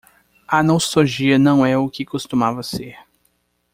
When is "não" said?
1.37-1.63